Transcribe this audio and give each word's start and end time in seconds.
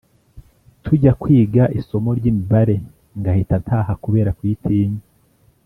Tujya 0.83 1.11
kwiga 1.21 1.63
isomo 1.79 2.09
ry’ 2.19 2.25
imibare 2.31 2.75
ngahita 3.19 3.55
ntaha 3.63 3.93
kubera 4.03 4.29
kuyitinya 4.37 5.01